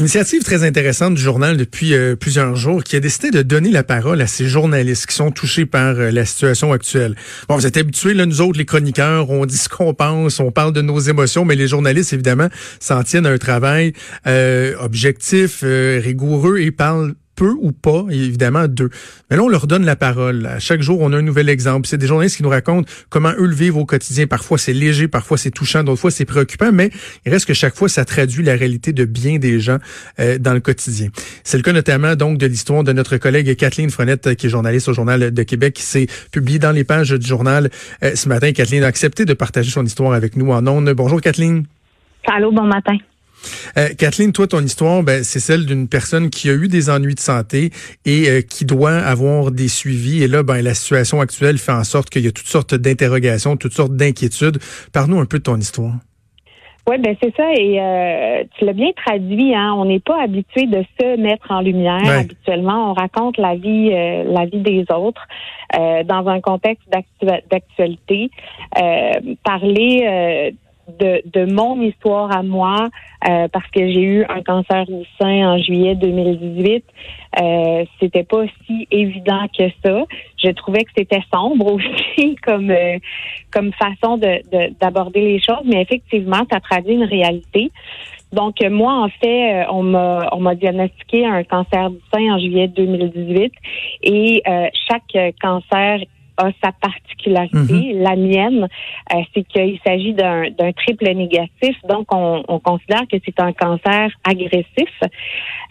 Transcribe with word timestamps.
Initiative 0.00 0.42
très 0.42 0.64
intéressante 0.64 1.12
du 1.12 1.20
journal 1.20 1.58
depuis 1.58 1.92
euh, 1.92 2.16
plusieurs 2.16 2.56
jours 2.56 2.82
qui 2.82 2.96
a 2.96 3.00
décidé 3.00 3.30
de 3.30 3.42
donner 3.42 3.70
la 3.70 3.82
parole 3.82 4.22
à 4.22 4.26
ces 4.26 4.48
journalistes 4.48 5.04
qui 5.04 5.14
sont 5.14 5.30
touchés 5.30 5.66
par 5.66 5.94
euh, 5.98 6.10
la 6.10 6.24
situation 6.24 6.72
actuelle. 6.72 7.14
Bon, 7.50 7.56
vous 7.56 7.66
êtes 7.66 7.76
habitués, 7.76 8.14
là, 8.14 8.24
nous 8.24 8.40
autres, 8.40 8.56
les 8.56 8.64
chroniqueurs, 8.64 9.28
on 9.28 9.44
dit 9.44 9.58
ce 9.58 9.68
qu'on 9.68 9.92
pense, 9.92 10.40
on 10.40 10.52
parle 10.52 10.72
de 10.72 10.80
nos 10.80 10.98
émotions, 10.98 11.44
mais 11.44 11.54
les 11.54 11.68
journalistes, 11.68 12.14
évidemment, 12.14 12.48
s'en 12.80 13.02
tiennent 13.02 13.26
à 13.26 13.30
un 13.30 13.36
travail 13.36 13.92
euh, 14.26 14.74
objectif, 14.80 15.62
rigoureux 15.62 16.60
et 16.60 16.70
parlent 16.70 17.12
peu 17.40 17.56
ou 17.58 17.72
pas, 17.72 18.04
évidemment 18.10 18.68
deux. 18.68 18.90
Mais 19.30 19.38
là, 19.38 19.42
on 19.42 19.48
leur 19.48 19.66
donne 19.66 19.86
la 19.86 19.96
parole. 19.96 20.44
À 20.44 20.58
chaque 20.58 20.82
jour, 20.82 21.00
on 21.00 21.10
a 21.14 21.16
un 21.16 21.22
nouvel 21.22 21.48
exemple. 21.48 21.88
C'est 21.88 21.96
des 21.96 22.06
journalistes 22.06 22.36
qui 22.36 22.42
nous 22.42 22.50
racontent 22.50 22.86
comment 23.08 23.32
eux 23.38 23.46
le 23.46 23.54
vivent 23.54 23.78
au 23.78 23.86
quotidien. 23.86 24.26
Parfois, 24.26 24.58
c'est 24.58 24.74
léger, 24.74 25.08
parfois, 25.08 25.38
c'est 25.38 25.50
touchant, 25.50 25.82
d'autres 25.82 26.02
fois, 26.02 26.10
c'est 26.10 26.26
préoccupant, 26.26 26.70
mais 26.70 26.90
il 27.24 27.32
reste 27.32 27.46
que 27.46 27.54
chaque 27.54 27.74
fois, 27.74 27.88
ça 27.88 28.04
traduit 28.04 28.44
la 28.44 28.56
réalité 28.56 28.92
de 28.92 29.06
bien 29.06 29.38
des 29.38 29.58
gens 29.58 29.78
euh, 30.18 30.36
dans 30.36 30.52
le 30.52 30.60
quotidien. 30.60 31.08
C'est 31.42 31.56
le 31.56 31.62
cas 31.62 31.72
notamment 31.72 32.14
donc 32.14 32.36
de 32.36 32.44
l'histoire 32.44 32.84
de 32.84 32.92
notre 32.92 33.16
collègue 33.16 33.56
Kathleen 33.56 33.88
Frenette, 33.88 34.34
qui 34.34 34.48
est 34.48 34.50
journaliste 34.50 34.88
au 34.88 34.92
Journal 34.92 35.32
de 35.32 35.42
Québec, 35.42 35.72
qui 35.72 35.82
s'est 35.82 36.08
publiée 36.32 36.58
dans 36.58 36.72
les 36.72 36.84
pages 36.84 37.12
du 37.12 37.26
journal 37.26 37.70
euh, 38.04 38.14
ce 38.16 38.28
matin. 38.28 38.52
Kathleen 38.52 38.84
a 38.84 38.86
accepté 38.86 39.24
de 39.24 39.32
partager 39.32 39.70
son 39.70 39.86
histoire 39.86 40.12
avec 40.12 40.36
nous 40.36 40.50
en 40.50 40.66
ondes. 40.66 40.90
Bonjour, 40.90 41.22
Kathleen. 41.22 41.64
Allô, 42.26 42.52
bon 42.52 42.66
matin. 42.66 42.98
Euh, 43.76 43.88
Kathleen, 43.96 44.32
toi, 44.32 44.46
ton 44.46 44.60
histoire, 44.60 45.02
ben, 45.02 45.24
c'est 45.24 45.40
celle 45.40 45.66
d'une 45.66 45.88
personne 45.88 46.30
qui 46.30 46.50
a 46.50 46.54
eu 46.54 46.68
des 46.68 46.90
ennuis 46.90 47.14
de 47.14 47.20
santé 47.20 47.70
et 48.04 48.28
euh, 48.28 48.40
qui 48.42 48.64
doit 48.64 48.92
avoir 48.92 49.50
des 49.50 49.68
suivis. 49.68 50.22
Et 50.22 50.28
là, 50.28 50.42
ben, 50.42 50.62
la 50.62 50.74
situation 50.74 51.20
actuelle 51.20 51.58
fait 51.58 51.72
en 51.72 51.84
sorte 51.84 52.10
qu'il 52.10 52.24
y 52.24 52.28
a 52.28 52.32
toutes 52.32 52.46
sortes 52.46 52.74
d'interrogations, 52.74 53.56
toutes 53.56 53.72
sortes 53.72 53.94
d'inquiétudes. 53.94 54.58
Parle-nous 54.92 55.20
un 55.20 55.26
peu 55.26 55.38
de 55.38 55.44
ton 55.44 55.56
histoire. 55.56 55.94
Oui, 56.88 56.96
ben 56.98 57.14
c'est 57.22 57.32
ça. 57.36 57.44
Et 57.52 57.78
euh, 57.78 58.42
tu 58.56 58.64
l'as 58.64 58.72
bien 58.72 58.90
traduit. 58.96 59.54
Hein? 59.54 59.74
On 59.76 59.84
n'est 59.84 60.00
pas 60.00 60.22
habitué 60.22 60.66
de 60.66 60.82
se 60.98 61.16
mettre 61.20 61.50
en 61.50 61.60
lumière. 61.60 62.04
Habituellement, 62.04 62.90
on 62.90 62.94
raconte 62.94 63.36
la 63.36 63.54
vie, 63.54 63.90
la 63.90 64.46
vie 64.46 64.60
des 64.60 64.84
autres 64.92 65.28
dans 65.72 66.26
un 66.26 66.40
contexte 66.40 66.82
d'actualité. 67.20 68.30
parler 69.44 70.52
de, 70.98 71.22
de 71.24 71.52
mon 71.52 71.80
histoire 71.80 72.34
à 72.36 72.42
moi, 72.42 72.88
euh, 73.28 73.48
parce 73.48 73.66
que 73.70 73.80
j'ai 73.80 74.02
eu 74.02 74.24
un 74.24 74.42
cancer 74.42 74.86
du 74.86 75.04
sein 75.20 75.52
en 75.52 75.58
juillet 75.58 75.94
2018, 75.94 76.84
euh, 77.40 77.84
c'était 78.00 78.24
pas 78.24 78.44
si 78.66 78.88
évident 78.90 79.46
que 79.56 79.64
ça. 79.84 80.04
Je 80.42 80.50
trouvais 80.50 80.84
que 80.84 80.90
c'était 80.96 81.22
sombre 81.32 81.72
aussi 81.74 82.36
comme 82.36 82.70
euh, 82.70 82.98
comme 83.52 83.72
façon 83.72 84.16
de 84.16 84.40
d'aborder 84.80 85.20
les 85.20 85.40
choses, 85.40 85.64
mais 85.64 85.82
effectivement, 85.82 86.42
ça 86.50 86.60
traduit 86.60 86.94
une 86.94 87.04
réalité. 87.04 87.70
Donc 88.32 88.56
moi, 88.70 88.92
en 89.04 89.08
fait, 89.08 89.66
on 89.70 89.82
m'a 89.82 90.28
on 90.32 90.40
m'a 90.40 90.54
diagnostiqué 90.54 91.26
un 91.26 91.42
cancer 91.42 91.90
du 91.90 91.98
sein 92.14 92.34
en 92.34 92.38
juillet 92.38 92.68
2018 92.68 93.52
et 94.04 94.42
chaque 94.88 95.34
cancer 95.40 96.00
a 96.40 96.50
sa 96.62 96.72
particularité. 96.72 97.94
Mhm. 97.94 98.02
La 98.02 98.16
mienne, 98.16 98.68
euh, 99.12 99.16
c'est 99.34 99.44
qu'il 99.44 99.78
s'agit 99.84 100.14
d'un 100.14 100.72
triple 100.76 101.04
négatif. 101.04 101.76
Donc, 101.88 102.06
on, 102.12 102.60
considère 102.60 103.02
que 103.10 103.16
c'est 103.24 103.40
un 103.40 103.52
cancer 103.52 104.10
agressif. 104.24 104.90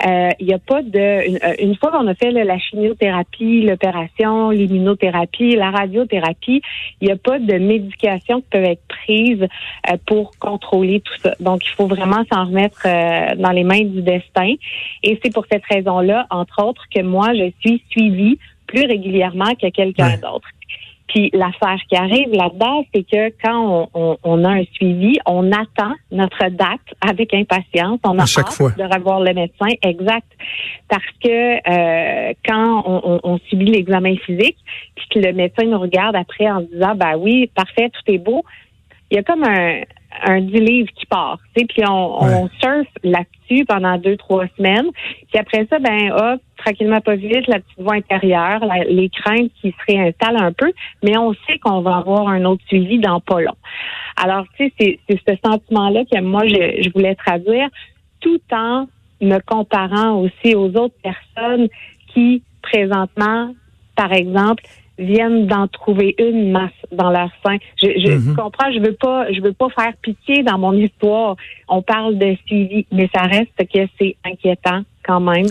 Euh, 0.08 0.30
il 0.40 0.48
n'y 0.48 0.54
a 0.54 0.60
pas 0.60 0.82
de... 0.82 1.62
Une, 1.62 1.76
fois 1.76 1.92
qu'on 1.92 2.08
a 2.08 2.16
fait 2.16 2.32
la 2.32 2.58
chimiothérapie, 2.58 3.62
l'opération, 3.62 4.50
l'immunothérapie, 4.50 5.56
la 5.56 5.72
radiothérapie, 5.72 6.62
il 7.02 7.08
n'y 7.08 7.12
a 7.12 7.18
pas 7.18 7.38
de 7.38 7.58
médication 7.58 8.42
qui 8.42 8.48
peuvent 8.50 8.64
être 8.64 8.84
prises 8.88 9.44
euh, 9.90 9.98
pour 10.06 10.32
contrôler 10.40 11.02
tout 11.02 11.18
ça. 11.22 11.36
Donc, 11.40 11.66
il 11.66 11.72
faut 11.76 11.88
vraiment 11.88 12.24
s'en 12.32 12.46
remettre 12.46 12.84
dans 13.38 13.52
les 13.52 13.64
mains 13.64 13.84
du 13.84 14.02
destin. 14.02 14.54
Et 15.04 15.20
c'est 15.24 15.34
pour 15.34 15.46
cette 15.52 15.66
raison-là, 15.66 16.28
entre 16.30 16.64
autres, 16.64 16.86
que 16.94 17.02
moi, 17.02 17.34
je 17.34 17.52
suis 17.60 17.84
suivie 17.90 18.40
plus 18.70 18.86
régulièrement 18.86 19.54
que 19.56 19.70
quelqu'un 19.70 20.18
d'autre. 20.18 20.48
Puis 21.10 21.32
l'affaire 21.34 21.80
qui 21.90 21.96
arrive 21.96 22.30
là-dedans, 22.32 22.86
c'est 22.94 23.04
que 23.04 23.34
quand 23.44 23.90
on, 23.96 24.44
a 24.46 24.50
un 24.50 24.64
suivi, 24.74 25.18
on 25.26 25.52
attend 25.52 25.96
notre 26.12 26.50
date 26.50 26.80
avec 27.02 27.34
impatience. 27.34 28.00
On 28.04 28.20
a 28.20 28.24
hâte 28.24 28.78
de 28.78 28.96
revoir 28.96 29.20
le 29.22 29.34
médecin, 29.34 29.70
exact. 29.82 30.28
Parce 30.88 31.04
que 31.24 31.58
euh, 31.68 32.34
quand 32.46 33.20
on, 33.24 33.40
subit 33.50 33.72
l'examen 33.72 34.16
physique, 34.18 34.58
puis 34.96 35.06
que 35.10 35.20
le 35.20 35.34
médecin 35.34 35.66
nous 35.66 35.80
regarde 35.80 36.16
après 36.16 36.50
en 36.50 36.62
disant, 36.62 36.94
bah 36.96 37.18
oui, 37.18 37.50
parfait, 37.56 37.90
tout 37.90 38.14
est 38.14 38.20
beau, 38.20 38.44
il 39.10 39.16
y 39.16 39.18
a 39.18 39.24
comme 39.24 39.44
un, 39.44 39.82
un 40.24 40.42
10 40.42 40.54
livres 40.60 40.90
qui 40.96 41.06
part. 41.06 41.40
Puis 41.54 41.68
on, 41.88 42.24
on 42.24 42.50
surfe 42.62 42.88
là-dessus 43.04 43.66
pendant 43.66 43.98
deux, 43.98 44.18
trois 44.18 44.46
semaines. 44.58 44.88
Puis 45.30 45.40
après 45.40 45.68
ça, 45.70 45.80
ben 45.80 46.12
hop, 46.12 46.42
tranquillement 46.58 47.02
pas 47.02 47.16
vite, 47.16 47.48
la 47.48 47.60
petite 47.60 47.80
voix 47.80 47.96
intérieure, 47.96 48.66
les 48.88 49.10
craintes 49.10 49.52
qui 49.62 49.72
se 49.72 49.92
réinstallent 49.92 50.42
un 50.42 50.52
peu, 50.52 50.72
mais 51.04 51.18
on 51.18 51.34
sait 51.48 51.58
qu'on 51.60 51.82
va 51.82 51.98
avoir 51.98 52.28
un 52.28 52.46
autre 52.46 52.64
suivi 52.68 53.00
dans 53.00 53.20
pas 53.20 53.42
long. 53.42 53.56
Alors, 54.18 54.46
tu 54.58 54.72
sais, 54.80 55.00
c'est 55.08 55.20
ce 55.28 55.36
sentiment-là 55.46 56.04
que 56.06 56.20
moi, 56.22 56.46
je, 56.48 56.84
je 56.84 56.90
voulais 56.92 57.16
traduire, 57.16 57.70
tout 58.20 58.42
en 58.52 58.88
me 59.22 59.40
comparant 59.40 60.20
aussi 60.20 60.56
aux 60.56 60.76
autres 60.76 60.96
personnes 61.02 61.68
qui, 62.14 62.44
présentement, 62.62 63.54
par 63.96 64.12
exemple, 64.14 64.64
viennent 65.00 65.48
d'en 65.48 65.68
trouver 65.68 66.14
une 66.20 66.52
masse 66.52 66.72
dans 66.92 67.10
leur 67.10 67.30
sein. 67.44 67.58
Je, 67.82 67.88
je 67.88 68.12
mhm. 68.12 68.36
comprends, 68.36 68.72
je 68.72 68.80
veux 68.80 68.94
pas, 68.94 69.32
je 69.32 69.42
veux 69.42 69.54
pas 69.54 69.70
faire 69.70 69.94
pitié 70.02 70.44
dans 70.44 70.58
mon 70.58 70.74
histoire. 70.74 71.36
On 71.68 71.82
parle 71.82 72.18
de 72.18 72.36
suivi, 72.46 72.86
mais 72.92 73.10
ça 73.14 73.24
reste 73.24 73.56
que 73.58 73.88
c'est 73.98 74.16
inquiétant 74.26 74.82
quand 75.04 75.22
même. 75.22 75.48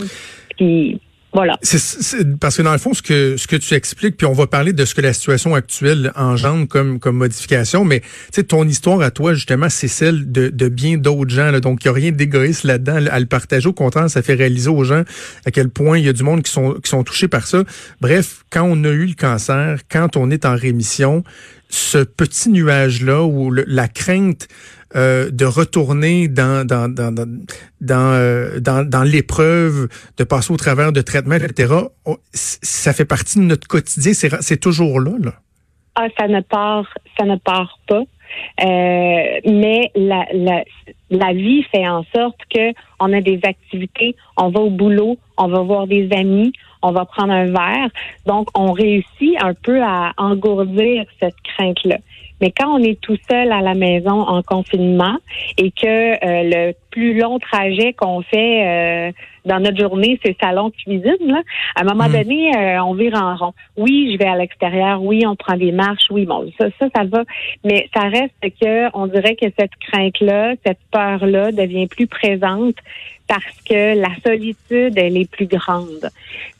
Puis 0.55 1.01
voilà. 1.31 1.57
C'est, 1.61 2.39
parce 2.39 2.57
que 2.57 2.63
dans 2.63 2.71
le 2.71 2.79
fond, 2.79 2.93
ce 2.93 3.03
que 3.03 3.37
ce 3.37 3.45
que 3.45 3.55
tu 3.55 3.75
expliques, 3.75 4.17
puis 4.17 4.25
on 4.25 4.33
va 4.33 4.47
parler 4.47 4.73
de 4.73 4.83
ce 4.83 4.95
que 4.95 5.01
la 5.01 5.13
situation 5.13 5.53
actuelle 5.53 6.11
engendre 6.15 6.67
comme 6.67 6.99
comme 6.99 7.17
modification, 7.17 7.85
mais 7.85 7.99
tu 7.99 8.07
sais, 8.31 8.43
ton 8.43 8.67
histoire 8.67 9.01
à 9.01 9.11
toi 9.11 9.35
justement, 9.35 9.69
c'est 9.69 9.87
celle 9.87 10.31
de, 10.31 10.49
de 10.49 10.69
bien 10.69 10.97
d'autres 10.97 11.29
gens. 11.29 11.51
Là, 11.51 11.59
donc, 11.59 11.83
il 11.83 11.87
n'y 11.87 11.91
a 11.91 11.93
rien 11.93 12.11
d'égoïste 12.11 12.63
là-dedans 12.63 13.05
à 13.11 13.19
le 13.19 13.27
partager. 13.27 13.67
Au 13.67 13.73
contraire, 13.73 14.09
ça 14.09 14.23
fait 14.23 14.33
réaliser 14.33 14.69
aux 14.69 14.83
gens 14.83 15.03
à 15.45 15.51
quel 15.51 15.69
point 15.69 15.99
il 15.99 16.05
y 16.05 16.09
a 16.09 16.13
du 16.13 16.23
monde 16.23 16.41
qui 16.41 16.51
sont 16.51 16.73
qui 16.73 16.89
sont 16.89 17.03
touchés 17.03 17.27
par 17.27 17.45
ça. 17.45 17.63
Bref, 18.01 18.43
quand 18.49 18.63
on 18.63 18.83
a 18.83 18.89
eu 18.89 19.05
le 19.05 19.15
cancer, 19.15 19.79
quand 19.91 20.17
on 20.17 20.31
est 20.31 20.45
en 20.45 20.55
rémission, 20.55 21.23
ce 21.69 21.99
petit 21.99 22.49
nuage 22.49 23.03
là 23.03 23.23
ou 23.23 23.51
la 23.51 23.87
crainte 23.87 24.47
euh, 24.95 25.29
de 25.31 25.45
retourner 25.45 26.27
dans 26.27 26.65
dans 26.65 26.91
dans 26.91 27.13
dans 27.13 28.13
euh, 28.13 28.59
dans, 28.59 28.87
dans 28.87 29.03
l'épreuve, 29.03 29.87
de 30.17 30.23
passer 30.23 30.51
au 30.51 30.57
travers 30.57 30.91
de 30.91 31.01
traitements, 31.01 31.35
etc. 31.35 31.73
Ça 32.33 32.93
fait 32.93 33.05
partie 33.05 33.39
de 33.39 33.43
notre 33.43 33.67
quotidien. 33.67 34.13
C'est 34.13 34.59
toujours 34.59 34.99
là, 34.99 35.11
là. 35.21 35.33
Ah, 35.95 36.07
ça 36.17 36.27
ne 36.27 36.41
part, 36.41 36.85
ça 37.17 37.25
ne 37.25 37.35
part 37.35 37.79
pas. 37.87 38.03
Euh, 38.63 39.39
mais 39.45 39.91
la, 39.95 40.25
la, 40.33 40.63
la 41.09 41.33
vie 41.33 41.63
fait 41.63 41.87
en 41.87 42.03
sorte 42.15 42.39
que 42.53 42.73
on 42.99 43.11
a 43.13 43.21
des 43.21 43.39
activités, 43.43 44.15
on 44.37 44.49
va 44.49 44.59
au 44.59 44.69
boulot, 44.69 45.17
on 45.37 45.47
va 45.47 45.61
voir 45.61 45.87
des 45.87 46.09
amis, 46.11 46.53
on 46.81 46.91
va 46.91 47.05
prendre 47.05 47.33
un 47.33 47.45
verre. 47.45 47.89
Donc, 48.25 48.47
on 48.57 48.71
réussit 48.71 49.35
un 49.41 49.53
peu 49.53 49.81
à 49.83 50.13
engourdir 50.17 51.05
cette 51.19 51.35
crainte-là. 51.43 51.97
Mais 52.41 52.51
quand 52.51 52.73
on 52.73 52.83
est 52.83 52.99
tout 52.99 53.17
seul 53.29 53.51
à 53.51 53.61
la 53.61 53.75
maison 53.75 54.21
en 54.21 54.41
confinement 54.41 55.17
et 55.57 55.71
que 55.71 55.85
euh, 55.85 56.17
le 56.23 56.73
plus 56.91 57.17
long 57.19 57.39
trajet 57.39 57.93
qu'on 57.93 58.21
fait 58.21 58.65
euh, 58.65 59.11
dans 59.45 59.59
notre 59.59 59.77
journée, 59.77 60.19
c'est 60.23 60.35
salon-cuisine, 60.41 61.17
là, 61.21 61.41
à 61.75 61.81
un 61.81 61.83
moment 61.83 62.09
hmm. 62.09 62.13
donné, 62.13 62.55
euh, 62.55 62.83
on 62.83 62.93
vire 62.93 63.15
en 63.15 63.35
rond. 63.35 63.53
Oui, 63.77 64.11
je 64.13 64.17
vais 64.17 64.29
à 64.29 64.35
l'extérieur. 64.35 65.01
Oui, 65.01 65.25
on 65.25 65.35
prend 65.35 65.57
des 65.57 65.71
marches. 65.71 66.07
Oui, 66.09 66.25
bon, 66.25 66.51
ça, 66.59 66.67
ça, 66.79 66.87
ça 66.95 67.03
va. 67.05 67.23
Mais 67.63 67.89
ça 67.93 68.03
reste 68.03 68.33
que 68.61 68.95
on 68.95 69.07
dirait 69.07 69.35
que 69.35 69.47
cette 69.57 69.75
crainte-là, 69.79 70.55
cette 70.65 70.79
peur-là 70.91 71.51
devient 71.51 71.87
plus 71.87 72.07
présente 72.07 72.75
parce 73.27 73.61
que 73.67 73.95
la 73.99 74.09
solitude, 74.25 74.97
elle 74.97 75.15
est 75.15 75.29
plus 75.29 75.45
grande. 75.45 76.09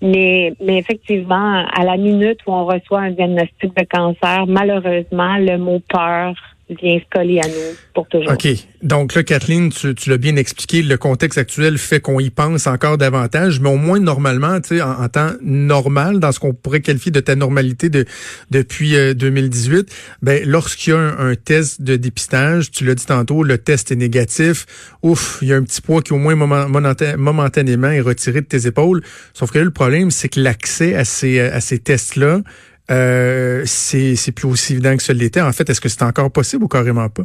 Mais, 0.02 0.54
mais 0.62 0.78
effectivement, 0.78 1.66
à 1.74 1.84
la 1.84 1.98
minute 1.98 2.40
où 2.46 2.54
on 2.54 2.66
reçoit 2.66 3.02
un 3.02 3.12
diagnostic 3.12 3.76
de 3.76 3.84
cancer, 3.86 4.46
malheureusement, 4.48 5.38
le 5.38 5.58
mot 5.58 5.82
peur 5.90 6.36
vient 6.70 7.00
coller 7.12 7.40
à 7.40 7.48
nous 7.48 7.76
pour 7.94 8.08
toujours. 8.08 8.32
OK. 8.32 8.48
Donc 8.84 9.16
là, 9.16 9.24
Kathleen, 9.24 9.72
tu, 9.72 10.10
l'as 10.10 10.18
bien 10.18 10.36
expliqué, 10.36 10.82
le 10.82 10.98
contexte 10.98 11.38
actuel 11.38 11.78
fait 11.78 12.00
qu'on 12.00 12.20
y 12.20 12.30
pense 12.30 12.68
encore 12.68 12.98
davantage, 12.98 13.60
mais 13.60 13.70
au 13.70 13.78
moins 13.78 14.00
normalement, 14.00 14.60
tu 14.62 14.78
sais, 14.78 14.82
en, 14.82 15.08
temps 15.10 15.32
normal, 15.42 16.20
dans 16.20 16.32
ce 16.32 16.40
qu'on 16.40 16.54
pourrait 16.54 16.82
qualifier 16.82 17.12
de 17.12 17.20
ta 17.20 17.36
normalité 17.36 17.90
de, 17.90 18.06
depuis 18.52 18.94
2018, 19.16 19.78
euh, 19.78 19.84
ben 20.22 20.48
lorsqu'il 20.48 20.94
y 20.94 20.96
a 20.96 21.00
un, 21.00 21.36
test 21.36 21.82
de 21.82 21.96
dépistage, 21.96 22.72
tu 22.72 22.86
l'as 22.86 22.96
dit 22.96 23.06
tantôt, 23.06 23.44
le 23.44 23.58
test 23.58 23.92
est 23.92 23.96
négatif, 23.96 24.66
ouf, 25.02 25.40
il 25.42 25.50
y 25.50 25.54
a 25.54 25.56
un 25.56 25.64
petit 25.64 25.82
poids 25.82 26.02
qui 26.02 26.14
au 26.14 26.18
moins 26.18 26.36
momentanément 26.36 27.90
est 27.90 28.02
retiré 28.02 28.42
de 28.42 28.46
tes 28.46 28.68
épaules. 28.68 29.02
Sauf 29.34 29.52
que 29.52 29.58
là, 29.58 29.66
le 29.66 29.72
problème, 29.72 30.12
c'est 30.12 30.30
que 30.30 30.40
l'accès 30.40 30.96
à 30.96 31.06
ces, 31.06 31.40
à 31.40 31.60
ces 31.60 31.80
tests-là, 31.80 32.42
euh, 32.92 33.64
c'est 33.66 34.32
plus 34.32 34.48
aussi 34.48 34.74
évident 34.74 34.96
que 34.96 35.04
ce 35.04 35.14
l'était. 35.14 35.42
En 35.42 35.52
fait, 35.52 35.70
est-ce 35.70 35.82
que 35.82 35.90
c'est 35.90 36.04
encore 36.04 36.32
possible 36.32 36.64
ou 36.64 36.68
carrément 36.68 37.10
pas? 37.10 37.24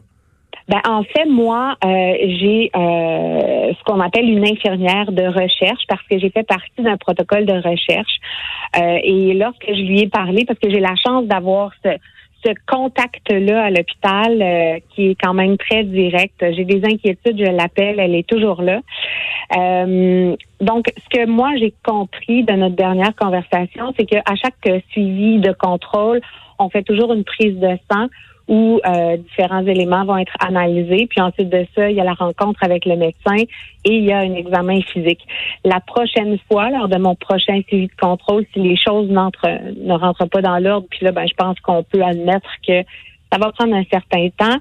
Ben, 0.68 0.80
en 0.88 1.02
fait, 1.02 1.26
moi, 1.26 1.76
euh, 1.84 1.88
j'ai 2.40 2.70
euh, 2.74 3.72
ce 3.74 3.84
qu'on 3.84 4.00
appelle 4.00 4.28
une 4.28 4.46
infirmière 4.46 5.12
de 5.12 5.24
recherche 5.24 5.82
parce 5.88 6.00
que 6.08 6.18
j'ai 6.18 6.30
fait 6.30 6.42
partie 6.42 6.80
d'un 6.80 6.96
protocole 6.96 7.44
de 7.44 7.52
recherche. 7.52 8.16
Euh, 8.78 8.98
et 9.02 9.34
lorsque 9.34 9.66
je 9.68 9.82
lui 9.82 10.00
ai 10.00 10.08
parlé, 10.08 10.46
parce 10.46 10.58
que 10.58 10.70
j'ai 10.70 10.80
la 10.80 10.94
chance 10.96 11.26
d'avoir 11.26 11.72
ce, 11.84 11.90
ce 12.44 12.52
contact-là 12.66 13.64
à 13.64 13.70
l'hôpital 13.70 14.42
euh, 14.42 14.78
qui 14.90 15.10
est 15.10 15.14
quand 15.20 15.34
même 15.34 15.56
très 15.56 15.84
direct. 15.84 16.34
J'ai 16.40 16.64
des 16.64 16.84
inquiétudes, 16.84 17.38
je 17.38 17.50
l'appelle, 17.50 17.98
elle 17.98 18.14
est 18.14 18.26
toujours 18.26 18.62
là. 18.62 18.80
Euh, 19.56 20.36
donc, 20.60 20.86
ce 20.96 21.18
que 21.18 21.26
moi 21.26 21.50
j'ai 21.58 21.72
compris 21.84 22.44
de 22.44 22.52
notre 22.52 22.76
dernière 22.76 23.14
conversation, 23.14 23.92
c'est 23.96 24.06
qu'à 24.06 24.22
chaque 24.36 24.82
suivi 24.90 25.38
de 25.38 25.52
contrôle, 25.52 26.20
on 26.58 26.68
fait 26.68 26.82
toujours 26.82 27.12
une 27.12 27.24
prise 27.24 27.58
de 27.58 27.76
sang 27.90 28.06
où 28.48 28.80
euh, 28.84 29.16
différents 29.16 29.66
éléments 29.66 30.04
vont 30.04 30.18
être 30.18 30.34
analysés. 30.38 31.06
Puis 31.08 31.20
ensuite 31.20 31.48
de 31.48 31.66
ça, 31.74 31.90
il 31.90 31.96
y 31.96 32.00
a 32.00 32.04
la 32.04 32.14
rencontre 32.14 32.62
avec 32.62 32.84
le 32.84 32.96
médecin 32.96 33.36
et 33.84 33.96
il 33.96 34.04
y 34.04 34.12
a 34.12 34.18
un 34.18 34.34
examen 34.34 34.80
physique. 34.82 35.20
La 35.64 35.80
prochaine 35.80 36.38
fois, 36.50 36.70
lors 36.70 36.88
de 36.88 36.98
mon 36.98 37.14
prochain 37.14 37.60
suivi 37.68 37.86
de 37.86 37.96
contrôle, 38.00 38.44
si 38.52 38.60
les 38.60 38.76
choses 38.76 39.08
ne 39.08 39.92
rentrent 39.92 40.26
pas 40.26 40.42
dans 40.42 40.58
l'ordre, 40.58 40.86
puis 40.90 41.04
là, 41.04 41.12
ben, 41.12 41.26
je 41.26 41.34
pense 41.34 41.58
qu'on 41.60 41.82
peut 41.82 42.02
admettre 42.02 42.48
que 42.66 42.82
ça 43.34 43.38
va 43.38 43.50
prendre 43.52 43.74
un 43.74 43.84
certain 43.90 44.28
temps. 44.36 44.58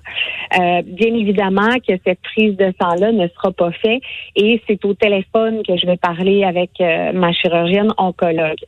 Euh, 0.60 0.82
bien 0.86 1.14
évidemment 1.14 1.76
que 1.88 1.94
cette 2.06 2.20
prise 2.22 2.58
de 2.58 2.74
sang-là 2.82 3.12
ne 3.12 3.28
sera 3.28 3.52
pas 3.52 3.72
faite 3.72 4.02
et 4.36 4.62
c'est 4.68 4.84
au 4.86 4.94
téléphone 4.94 5.62
que 5.68 5.78
je 5.78 5.86
vais 5.86 5.98
parler 5.98 6.44
avec 6.44 6.72
euh, 6.82 7.12
ma 7.14 7.32
chirurgienne 7.34 7.92
oncologue. 7.98 8.64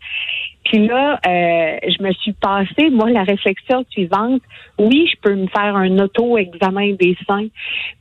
Puis 0.66 0.88
là, 0.88 1.20
euh, 1.28 1.78
je 1.84 2.04
me 2.04 2.12
suis 2.14 2.34
passé, 2.34 2.90
moi, 2.92 3.12
la 3.12 3.24
réflexion 3.24 3.86
suivante. 3.92 4.42
Oui, 4.80 5.08
je 5.12 5.16
peux 5.22 5.36
me 5.36 5.48
faire 5.48 5.76
un 5.76 6.00
auto-examen 6.00 6.94
des 7.00 7.16
seins, 7.28 7.48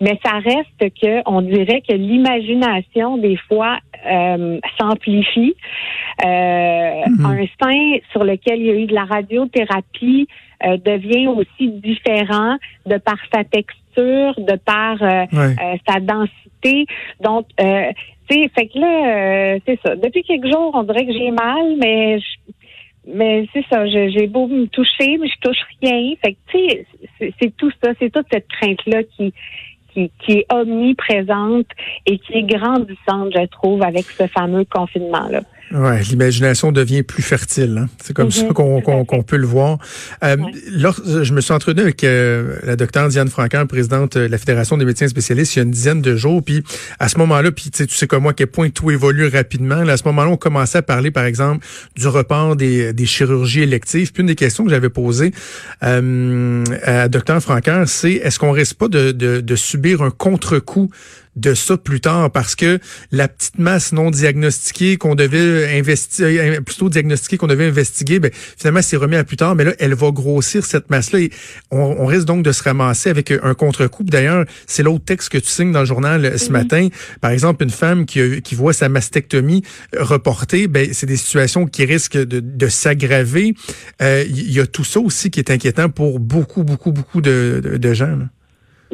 mais 0.00 0.18
ça 0.24 0.38
reste 0.38 0.94
que, 1.00 1.20
on 1.26 1.42
dirait 1.42 1.82
que 1.82 1.94
l'imagination, 1.94 3.18
des 3.18 3.36
fois, 3.48 3.78
euh, 4.10 4.58
s'amplifie. 4.80 5.54
Euh, 6.24 7.02
mhm. 7.06 7.26
Un 7.26 7.46
sein 7.62 7.98
sur 8.12 8.24
lequel 8.24 8.60
il 8.60 8.66
y 8.66 8.70
a 8.70 8.74
eu 8.74 8.86
de 8.86 8.94
la 8.94 9.04
radiothérapie 9.04 10.26
devient 10.62 11.26
aussi 11.26 11.68
différent 11.68 12.56
de 12.86 12.96
par 12.96 13.18
sa 13.30 13.44
texture, 13.44 14.34
de 14.38 14.56
par 14.56 14.96
sa 14.98 16.00
densité. 16.00 16.86
Donc, 17.20 17.46
sais, 18.30 18.50
fait 18.56 18.66
que 18.68 18.78
là, 18.78 19.58
c'est 19.66 19.78
ça. 19.84 19.96
Depuis 19.96 20.22
quelques 20.22 20.46
jours, 20.46 20.70
on 20.74 20.82
dirait 20.84 21.06
que 21.06 21.12
j'ai 21.12 21.30
mal, 21.30 21.76
mais 21.78 22.18
je, 22.18 22.52
mais 23.06 23.46
c'est 23.52 23.64
ça, 23.70 23.86
j'ai 23.86 24.26
beau 24.26 24.46
me 24.46 24.66
toucher, 24.66 25.18
mais 25.18 25.28
je 25.28 25.38
touche 25.40 25.60
rien. 25.82 26.14
Fait 26.24 26.32
que, 26.32 26.38
tu 26.48 26.58
sais, 27.18 27.34
c'est 27.40 27.56
tout 27.56 27.70
ça, 27.82 27.92
c'est 27.98 28.10
toute 28.10 28.26
cette 28.32 28.48
crainte-là 28.48 29.02
qui, 29.02 29.32
qui, 29.92 30.10
qui 30.20 30.32
est 30.38 30.46
omniprésente 30.52 31.66
et 32.06 32.18
qui 32.18 32.34
est 32.34 32.42
grandissante, 32.42 33.32
je 33.34 33.46
trouve, 33.46 33.82
avec 33.82 34.04
ce 34.04 34.26
fameux 34.26 34.64
confinement-là. 34.64 35.40
Ouais, 35.72 36.02
l'imagination 36.02 36.72
devient 36.72 37.02
plus 37.02 37.22
fertile. 37.22 37.78
Hein. 37.82 37.88
C'est 38.02 38.14
comme 38.14 38.30
ça 38.30 38.44
mhm. 38.44 38.52
qu'on 38.52 39.22
peut 39.22 39.36
le 39.36 39.46
voir. 39.46 39.78
Euh, 40.22 40.36
je 41.22 41.32
me 41.32 41.40
suis 41.40 41.52
entretenu 41.52 41.82
avec 41.82 42.04
euh, 42.04 42.58
la 42.62 42.76
docteure 42.76 43.08
Diane 43.08 43.28
Francaire, 43.28 43.66
présidente 43.66 44.16
de 44.16 44.26
la 44.26 44.38
Fédération 44.38 44.76
des 44.76 44.84
médecins 44.84 45.08
spécialistes, 45.08 45.56
il 45.56 45.58
y 45.58 45.60
a 45.60 45.64
une 45.64 45.70
dizaine 45.70 46.02
de 46.02 46.16
jours. 46.16 46.42
Puis 46.44 46.62
à 46.98 47.08
ce 47.08 47.18
moment-là, 47.18 47.50
puis 47.50 47.70
tu 47.70 47.88
sais 47.88 48.06
comme 48.06 48.22
moi, 48.22 48.32
à 48.32 48.34
quel 48.34 48.46
point 48.46 48.70
tout 48.70 48.90
évolue 48.90 49.26
rapidement. 49.26 49.80
à 49.80 49.96
ce 49.96 50.04
moment-là, 50.04 50.30
on 50.30 50.36
commençait 50.36 50.78
à 50.78 50.82
parler, 50.82 51.10
par 51.10 51.24
exemple, 51.24 51.66
du 51.96 52.06
report 52.06 52.56
des, 52.56 52.92
des 52.92 53.06
chirurgies 53.06 53.62
électives. 53.62 54.12
Puis 54.12 54.20
une 54.20 54.28
des 54.28 54.34
questions 54.34 54.64
que 54.64 54.70
j'avais 54.70 54.90
posées 54.90 55.32
euh, 55.82 56.64
à 56.82 56.92
la 56.92 57.08
docteure 57.08 57.40
Francaire, 57.40 57.88
c'est 57.88 58.12
est-ce 58.12 58.38
qu'on 58.38 58.52
risque 58.52 58.76
pas 58.76 58.88
de, 58.88 59.12
de, 59.12 59.40
de 59.40 59.56
subir 59.56 60.02
un 60.02 60.10
contre-coup 60.10 60.90
de 61.36 61.54
ça 61.54 61.76
plus 61.76 62.00
tard 62.00 62.30
parce 62.30 62.54
que 62.54 62.78
la 63.10 63.28
petite 63.28 63.58
masse 63.58 63.92
non 63.92 64.10
diagnostiquée 64.10 64.96
qu'on 64.96 65.14
devait 65.14 65.78
investiguer, 65.78 66.40
euh, 66.40 66.60
plutôt 66.60 66.88
diagnostiquer 66.88 67.36
qu'on 67.36 67.46
devait 67.46 67.66
investiguer, 67.66 68.20
ben, 68.20 68.30
finalement, 68.32 68.82
c'est 68.82 68.96
remis 68.96 69.16
à 69.16 69.24
plus 69.24 69.36
tard, 69.36 69.54
mais 69.54 69.64
là, 69.64 69.72
elle 69.78 69.94
va 69.94 70.10
grossir 70.10 70.64
cette 70.64 70.90
masse-là 70.90 71.20
et 71.20 71.30
on, 71.70 72.06
risque 72.06 72.26
donc 72.26 72.44
de 72.44 72.52
se 72.52 72.62
ramasser 72.62 73.10
avec 73.10 73.30
un 73.30 73.54
contre-coup. 73.54 74.04
D'ailleurs, 74.04 74.44
c'est 74.66 74.82
l'autre 74.82 75.04
texte 75.04 75.30
que 75.30 75.38
tu 75.38 75.48
signes 75.48 75.72
dans 75.72 75.80
le 75.80 75.86
journal 75.86 76.24
euh, 76.24 76.38
ce 76.38 76.50
matin. 76.50 76.88
Par 77.20 77.30
exemple, 77.30 77.64
une 77.64 77.70
femme 77.70 78.06
qui, 78.06 78.42
qui 78.42 78.54
voit 78.54 78.72
sa 78.72 78.88
mastectomie 78.88 79.62
euh, 79.94 80.02
reportée, 80.04 80.68
ben, 80.68 80.88
c'est 80.92 81.06
des 81.06 81.16
situations 81.16 81.66
qui 81.66 81.84
risquent 81.84 82.18
de, 82.18 82.40
de 82.40 82.68
s'aggraver. 82.68 83.54
Il 84.00 84.52
y 84.52 84.60
a 84.60 84.66
tout 84.66 84.84
ça 84.84 85.00
aussi 85.00 85.30
qui 85.30 85.40
est 85.40 85.50
inquiétant 85.50 85.88
pour 85.88 86.20
beaucoup, 86.20 86.64
beaucoup, 86.64 86.92
beaucoup 86.92 87.20
de, 87.20 87.60
de, 87.62 87.94
gens. 87.94 88.18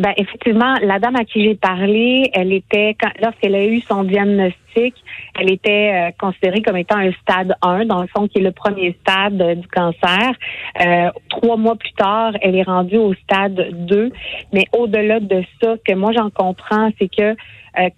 Ben, 0.01 0.15
effectivement, 0.17 0.77
la 0.81 0.99
dame 0.99 1.17
à 1.17 1.27
qui 1.27 1.45
j'ai 1.45 1.57
parlé, 1.57 2.31
elle 2.33 2.55
était, 2.55 2.97
lorsqu'elle 3.21 3.55
a 3.55 3.67
eu 3.67 3.83
son 3.83 4.05
diagnostic, 4.05 4.95
elle 5.39 5.53
était 5.53 5.93
euh, 5.93 6.11
considérée 6.19 6.63
comme 6.63 6.79
étant 6.79 6.97
un 6.97 7.13
stade 7.21 7.55
1, 7.61 7.85
dans 7.85 8.01
le 8.01 8.07
fond, 8.07 8.27
qui 8.27 8.39
est 8.39 8.43
le 8.43 8.53
premier 8.53 8.97
stade 9.03 9.43
euh, 9.43 9.57
du 9.57 9.69
cancer. 9.69 10.33
Euh, 10.81 11.11
trois 11.29 11.59
mois 11.59 11.77
plus 11.77 11.93
tard, 11.93 12.33
elle 12.41 12.57
est 12.57 12.63
rendue 12.63 12.97
au 12.97 13.13
stade 13.13 13.61
2. 13.73 14.11
Mais 14.55 14.65
au-delà 14.73 15.21
de 15.21 15.43
ça, 15.61 15.75
que 15.87 15.93
moi 15.93 16.13
j'en 16.17 16.31
comprends, 16.31 16.89
c'est 16.99 17.15
que 17.15 17.37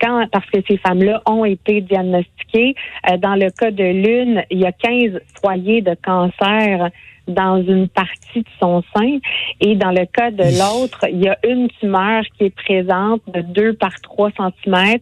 quand, 0.00 0.26
parce 0.32 0.50
que 0.50 0.58
ces 0.68 0.78
femmes-là 0.78 1.22
ont 1.24 1.44
été 1.44 1.80
diagnostiquées, 1.82 2.74
dans 3.20 3.36
le 3.36 3.48
cas 3.50 3.70
de 3.70 3.84
l'une, 3.84 4.44
il 4.50 4.58
y 4.58 4.66
a 4.66 4.72
15 4.72 5.20
foyers 5.40 5.80
de 5.80 5.94
cancer 5.94 6.90
dans 7.28 7.62
une 7.62 7.88
partie 7.88 8.40
de 8.40 8.48
son 8.60 8.82
sein. 8.94 9.18
Et 9.60 9.76
dans 9.76 9.90
le 9.90 10.06
cas 10.06 10.30
de 10.30 10.42
l'autre, 10.42 11.06
il 11.08 11.22
y 11.22 11.28
a 11.28 11.38
une 11.44 11.68
tumeur 11.80 12.22
qui 12.36 12.44
est 12.44 12.54
présente 12.54 13.22
de 13.28 13.40
2 13.40 13.74
par 13.74 13.92
3 14.02 14.30
cm 14.30 14.98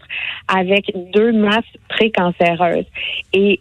avec 0.49 0.93
deux 1.13 1.33
masses 1.33 1.65
précancéreuses. 1.89 2.87
Et 3.33 3.61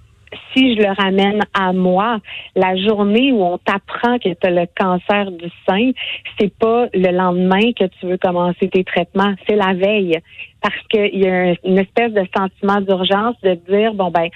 si 0.54 0.75
je 0.75 0.82
le 0.82 0.92
ramène 0.92 1.42
à 1.54 1.74
moi, 1.74 2.20
la 2.56 2.75
journée 2.75 3.32
où 3.32 3.44
on 3.44 3.58
t'apprend 3.58 4.18
que 4.20 4.30
tu 4.30 4.48
as 4.48 4.51
le 4.51 4.68
cancer 4.78 5.32
du 5.32 5.50
sein, 5.68 5.92
c'est 6.39 6.54
pas 6.56 6.88
le 6.94 7.12
lendemain 7.12 7.72
que 7.78 7.86
tu 7.86 8.06
veux 8.06 8.18
commencer 8.18 8.70
tes 8.70 8.84
traitements, 8.84 9.34
c'est 9.48 9.56
la 9.56 9.74
veille. 9.74 10.20
Parce 10.62 10.75
qu'il 10.89 11.20
y 11.20 11.28
a 11.28 11.56
une 11.63 11.80
espèce 11.80 12.13
de 12.13 12.24
sentiment 12.36 12.82
d'urgence 12.82 13.36
de 13.42 13.54
dire, 13.70 13.94
bon 13.94 14.12
ben, 14.12 14.30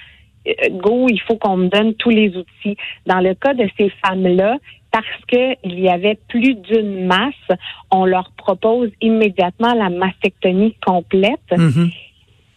go, 0.70 1.06
il 1.08 1.20
faut 1.20 1.36
qu'on 1.36 1.56
me 1.56 1.68
donne 1.68 1.94
tous 1.94 2.10
les 2.10 2.36
outils. 2.36 2.76
Dans 3.06 3.20
le 3.20 3.34
cas 3.34 3.54
de 3.54 3.68
ces 3.78 3.90
femmes-là, 4.04 4.58
parce 4.90 5.06
qu'il 5.26 5.80
y 5.80 5.88
avait 5.88 6.18
plus 6.28 6.54
d'une 6.54 7.06
masse, 7.06 7.58
on 7.90 8.04
leur 8.04 8.30
propose 8.36 8.90
immédiatement 9.00 9.74
la 9.74 9.90
mastectomie 9.90 10.76
complète. 10.84 11.40
Mm-hmm. 11.50 11.92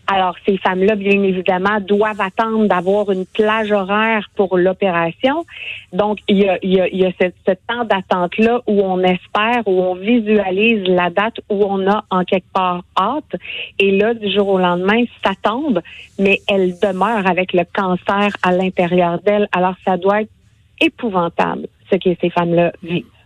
Alors, 0.08 0.36
ces 0.46 0.58
femmes-là, 0.58 0.96
bien 0.96 1.22
évidemment, 1.22 1.80
doivent 1.82 2.22
attendre 2.22 2.66
d'avoir 2.68 3.12
une 3.12 3.26
plage 3.26 3.72
horaire 3.72 4.30
pour 4.36 4.58
l'opération. 4.58 5.46
Donc, 5.92 6.20
il 6.30 6.38
y 6.38 6.48
a, 6.48 6.58
y 6.64 6.80
a, 6.80 6.88
y 6.88 7.06
a 7.06 7.12
ce, 7.20 7.52
temps 7.68 7.84
d'attente-là 7.84 8.62
où 8.68 8.82
on 8.82 9.00
espère, 9.04 9.68
où 9.68 9.82
on 9.82 9.96
visualise 9.96 10.88
la 10.88 11.10
date 11.10 11.40
où 11.50 11.64
on 11.66 11.86
a 11.90 12.06
en 12.10 12.24
quelque 12.24 12.52
part 12.54 12.84
hâte. 12.98 13.36
Et 13.80 13.98
là, 13.98 14.14
du 14.14 14.32
jour 14.32 14.48
au 14.48 14.58
lendemain, 14.58 15.04
ça 15.26 15.32
tombe, 15.44 15.82
mais 16.18 16.40
elle 16.48 16.80
demeure 16.80 17.28
avec 17.28 17.52
le 17.52 17.64
cancer 17.74 18.30
à 18.44 18.52
l'intérieur 18.54 19.20
d'elle. 19.20 19.50
Alors, 19.52 19.76
ça 19.84 19.98
doit 19.98 20.22
être 20.22 20.32
épouvantable, 20.80 21.68
ce 21.92 21.98
que 21.98 22.16
ces 22.22 22.30
femmes-là 22.30 22.72
vivent. 22.82 23.17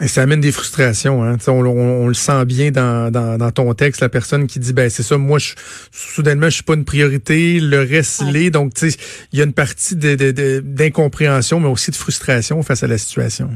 Et 0.00 0.08
ça 0.08 0.22
amène 0.22 0.40
des 0.40 0.52
frustrations. 0.52 1.24
Hein? 1.24 1.38
On, 1.46 2.06
le 2.06 2.14
sent 2.14 2.44
bien 2.44 2.70
dans, 2.70 3.10
dans, 3.10 3.50
ton 3.50 3.72
texte, 3.72 4.02
la 4.02 4.10
personne 4.10 4.46
qui 4.46 4.58
dit, 4.58 4.74
ben 4.74 4.90
c'est 4.90 5.02
ça, 5.02 5.16
moi, 5.16 5.38
je, 5.38 5.54
soudainement, 5.90 6.50
je 6.50 6.56
suis 6.56 6.62
pas 6.62 6.74
une 6.74 6.84
priorité, 6.84 7.60
le 7.60 7.80
reste 7.80 8.22
l'est. 8.30 8.50
Donc, 8.50 8.72
il 8.82 9.38
y 9.38 9.40
a 9.40 9.44
une 9.44 9.54
partie 9.54 9.96
d'incompréhension, 9.96 11.60
mais 11.60 11.68
aussi 11.68 11.90
de 11.90 11.96
frustration 11.96 12.62
face 12.62 12.82
à 12.82 12.86
la 12.86 12.98
situation. 12.98 13.50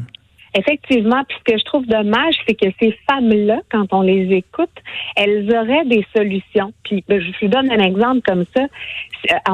Effectivement, 0.54 1.22
puis 1.28 1.36
ce 1.38 1.52
que 1.52 1.58
je 1.58 1.64
trouve 1.64 1.86
dommage, 1.86 2.34
c'est 2.46 2.54
que 2.54 2.66
ces 2.80 2.96
femmes-là, 3.08 3.60
quand 3.70 3.92
on 3.92 4.02
les 4.02 4.34
écoute, 4.34 4.70
elles 5.16 5.48
auraient 5.54 5.84
des 5.84 6.04
solutions. 6.16 6.72
Puis 6.82 7.04
ben, 7.08 7.20
je 7.20 7.30
vous 7.40 7.48
donne 7.48 7.70
un 7.70 7.78
exemple 7.78 8.20
comme 8.26 8.44
ça. 8.56 8.66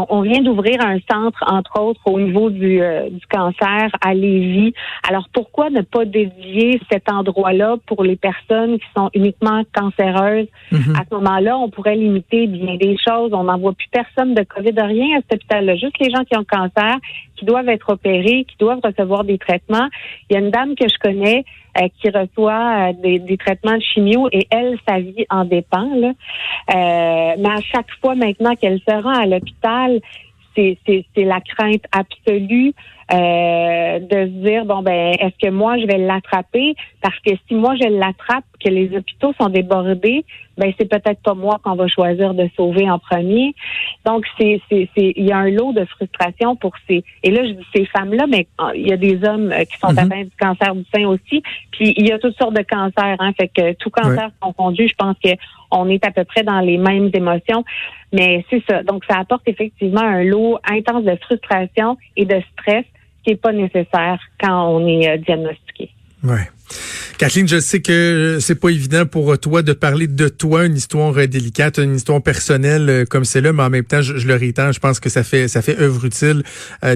on 0.08 0.22
vient 0.22 0.40
d'ouvrir 0.40 0.80
un 0.80 0.98
centre, 1.10 1.44
entre 1.46 1.80
autres, 1.80 2.00
au 2.06 2.18
niveau 2.18 2.50
du, 2.50 2.80
du 3.10 3.26
cancer 3.28 3.90
à 4.00 4.14
Lévis. 4.14 4.72
Alors, 5.06 5.28
pourquoi 5.32 5.70
ne 5.70 5.82
pas 5.82 6.04
dédier 6.04 6.80
cet 6.90 7.10
endroit-là 7.10 7.76
pour 7.86 8.02
les 8.02 8.16
personnes 8.16 8.78
qui 8.78 8.86
sont 8.96 9.10
uniquement 9.14 9.62
cancéreuses? 9.74 10.48
Mm-hmm. 10.72 10.96
À 10.98 11.04
ce 11.08 11.14
moment-là, 11.16 11.58
on 11.58 11.68
pourrait 11.68 11.96
limiter 11.96 12.46
bien 12.46 12.76
des 12.76 12.96
choses. 12.96 13.32
On 13.34 13.44
n'envoie 13.44 13.72
plus 13.74 13.88
personne 13.90 14.34
de 14.34 14.42
COVID, 14.42 14.72
rien 14.76 15.18
à 15.18 15.20
cet 15.22 15.34
hôpital-là. 15.34 15.76
Juste 15.76 15.98
les 16.00 16.10
gens 16.10 16.24
qui 16.24 16.36
ont 16.36 16.44
cancer, 16.44 16.96
qui 17.36 17.44
doivent 17.44 17.68
être 17.68 17.90
opérés, 17.90 18.44
qui 18.48 18.56
doivent 18.58 18.80
recevoir 18.82 19.24
des 19.24 19.38
traitements. 19.38 19.88
Il 20.28 20.34
y 20.34 20.36
a 20.36 20.40
une 20.40 20.50
dame 20.50 20.74
que 20.74 20.88
je 20.88 20.98
connais 20.98 21.44
euh, 21.80 21.88
qui 22.00 22.08
reçoit 22.08 22.90
euh, 22.90 23.18
des, 23.18 23.36
traitements 23.36 23.76
de 23.76 23.82
chimio 23.82 24.28
et 24.32 24.46
elle, 24.50 24.78
sa 24.88 24.98
vie 24.98 25.26
en 25.30 25.44
dépend. 25.44 25.88
Là. 25.94 26.08
Euh, 26.08 27.34
mais 27.38 27.50
à 27.50 27.60
chaque 27.60 27.90
fois 28.00 28.14
maintenant 28.14 28.54
qu'elle 28.54 28.80
se 28.80 29.02
rend 29.02 29.14
à 29.14 29.26
l'hôpital, 29.26 30.00
c'est 30.56 30.78
la 31.16 31.40
crainte 31.40 31.84
absolue 31.92 32.72
euh, 33.12 34.00
de 34.00 34.26
se 34.26 34.44
dire 34.44 34.64
bon 34.64 34.82
ben 34.82 35.14
est-ce 35.20 35.46
que 35.46 35.50
moi 35.50 35.78
je 35.78 35.86
vais 35.86 35.98
l'attraper? 35.98 36.74
Parce 37.00 37.18
que 37.20 37.30
si 37.46 37.54
moi 37.54 37.76
je 37.80 37.88
l'attrape 37.88 38.44
que 38.58 38.68
les 38.68 38.96
hôpitaux 38.96 39.32
sont 39.40 39.48
débordés 39.48 40.24
ben 40.58 40.72
c'est 40.78 40.88
peut-être 40.88 41.20
pas 41.22 41.34
moi 41.34 41.60
qu'on 41.62 41.76
va 41.76 41.86
choisir 41.86 42.34
de 42.34 42.48
sauver 42.56 42.90
en 42.90 42.98
premier. 42.98 43.54
Donc 44.04 44.24
c'est 44.38 44.60
c'est 44.68 44.88
il 44.96 45.24
y 45.24 45.30
a 45.30 45.38
un 45.38 45.50
lot 45.50 45.72
de 45.72 45.84
frustration 45.84 46.56
pour 46.56 46.72
ces 46.88 47.04
et 47.22 47.30
là 47.30 47.46
je 47.46 47.52
dis 47.52 47.66
ces 47.74 47.84
femmes 47.86 48.12
là 48.12 48.26
mais 48.26 48.48
ah, 48.58 48.72
il 48.74 48.88
y 48.88 48.92
a 48.92 48.96
des 48.96 49.22
hommes 49.24 49.52
euh, 49.52 49.64
qui 49.64 49.78
sont 49.78 49.88
mm-hmm. 49.88 50.04
atteints 50.04 50.24
du 50.24 50.36
cancer 50.40 50.74
du 50.74 50.84
sein 50.92 51.06
aussi. 51.06 51.42
Puis 51.70 51.94
il 51.96 52.08
y 52.08 52.12
a 52.12 52.18
toutes 52.18 52.36
sortes 52.36 52.54
de 52.54 52.62
cancers 52.62 53.16
hein. 53.20 53.32
Fait 53.38 53.48
que 53.48 53.72
tout 53.74 53.90
cancer 53.90 54.30
confondu 54.40 54.88
je 54.88 54.94
pense 54.94 55.16
que 55.22 55.30
on 55.70 55.88
est 55.88 56.04
à 56.04 56.10
peu 56.10 56.24
près 56.24 56.42
dans 56.42 56.60
les 56.60 56.78
mêmes 56.78 57.10
émotions. 57.14 57.64
Mais 58.12 58.44
c'est 58.50 58.62
ça. 58.68 58.82
Donc 58.82 59.04
ça 59.08 59.18
apporte 59.18 59.46
effectivement 59.46 60.00
un 60.00 60.24
lot 60.24 60.58
intense 60.68 61.04
de 61.04 61.16
frustration 61.16 61.96
et 62.16 62.24
de 62.24 62.40
stress 62.52 62.84
qui 63.26 63.32
n'est 63.32 63.36
pas 63.36 63.52
nécessaire 63.52 64.18
quand 64.40 64.68
on 64.68 64.86
est 64.86 65.08
euh, 65.08 65.16
diagnostiqué. 65.18 65.90
Ouais. 66.22 66.48
Kathleen, 67.18 67.48
je 67.48 67.58
sais 67.58 67.80
que 67.80 68.38
c'est 68.40 68.60
pas 68.60 68.68
évident 68.68 69.04
pour 69.06 69.36
toi 69.38 69.62
de 69.62 69.72
parler 69.72 70.06
de 70.06 70.28
toi, 70.28 70.64
une 70.64 70.76
histoire 70.76 71.16
euh, 71.16 71.26
délicate, 71.26 71.78
une 71.78 71.96
histoire 71.96 72.22
personnelle 72.22 72.88
euh, 72.88 73.04
comme 73.04 73.24
c'est 73.24 73.40
là, 73.40 73.52
mais 73.52 73.64
en 73.64 73.70
même 73.70 73.84
temps, 73.84 74.00
je, 74.00 74.26
le 74.26 74.34
réitère, 74.34 74.72
je 74.72 74.78
pense 74.78 75.00
que 75.00 75.08
ça 75.08 75.24
fait 75.24 75.48
ça 75.48 75.60
fait 75.60 75.78
œuvre 75.80 76.04
utile 76.04 76.42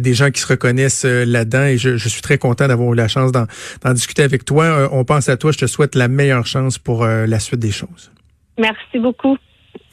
des 0.00 0.14
gens 0.14 0.30
qui 0.30 0.40
se 0.40 0.46
reconnaissent 0.46 1.04
là-dedans 1.04 1.64
et 1.64 1.78
je, 1.78 1.96
suis 2.08 2.22
très 2.22 2.38
content 2.38 2.68
d'avoir 2.68 2.92
eu 2.92 2.96
la 2.96 3.08
chance 3.08 3.32
d'en 3.32 3.92
discuter 3.92 4.22
avec 4.22 4.44
toi. 4.44 4.88
on 4.92 5.04
pense 5.04 5.28
à 5.28 5.36
toi, 5.36 5.52
je 5.52 5.58
te 5.58 5.66
souhaite 5.66 5.94
la 5.94 6.08
meilleure 6.08 6.46
chance 6.46 6.78
pour 6.78 7.04
la 7.04 7.38
suite 7.40 7.60
des 7.60 7.72
choses. 7.72 8.12
Merci 8.58 8.98
beaucoup. 8.98 9.36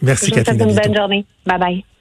Merci 0.01 0.27
je 0.27 0.35
Kathleen. 0.35 0.69
Une 0.69 0.75
bonne 0.75 0.95
journée. 0.95 1.25
Bye 1.45 1.59
bye. 1.59 1.96